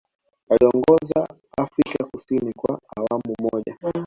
[0.49, 1.27] Aliiongoza
[1.57, 3.77] Afrika Kusini kwa awamu moja